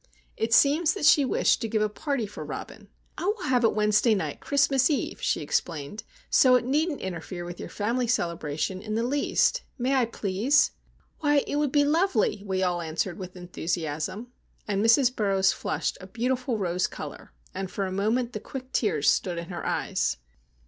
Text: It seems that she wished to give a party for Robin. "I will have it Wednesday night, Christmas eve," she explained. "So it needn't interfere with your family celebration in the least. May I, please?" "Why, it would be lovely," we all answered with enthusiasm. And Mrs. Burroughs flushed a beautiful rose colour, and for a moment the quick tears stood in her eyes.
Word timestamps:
It 0.35 0.51
seems 0.51 0.95
that 0.95 1.05
she 1.05 1.23
wished 1.25 1.61
to 1.61 1.67
give 1.69 1.83
a 1.83 1.87
party 1.87 2.25
for 2.25 2.43
Robin. 2.43 2.87
"I 3.19 3.25
will 3.25 3.43
have 3.43 3.63
it 3.63 3.75
Wednesday 3.75 4.15
night, 4.15 4.39
Christmas 4.39 4.89
eve," 4.89 5.21
she 5.21 5.41
explained. 5.41 6.01
"So 6.31 6.55
it 6.55 6.65
needn't 6.65 7.01
interfere 7.01 7.45
with 7.45 7.59
your 7.59 7.69
family 7.69 8.07
celebration 8.07 8.81
in 8.81 8.95
the 8.95 9.03
least. 9.03 9.61
May 9.77 9.93
I, 9.93 10.05
please?" 10.05 10.71
"Why, 11.19 11.43
it 11.45 11.57
would 11.57 11.71
be 11.71 11.85
lovely," 11.85 12.41
we 12.43 12.63
all 12.63 12.81
answered 12.81 13.19
with 13.19 13.35
enthusiasm. 13.35 14.29
And 14.67 14.83
Mrs. 14.83 15.15
Burroughs 15.15 15.51
flushed 15.51 15.99
a 16.01 16.07
beautiful 16.07 16.57
rose 16.57 16.87
colour, 16.87 17.31
and 17.53 17.69
for 17.69 17.85
a 17.85 17.91
moment 17.91 18.33
the 18.33 18.39
quick 18.39 18.71
tears 18.71 19.07
stood 19.07 19.37
in 19.37 19.49
her 19.49 19.63
eyes. 19.63 20.17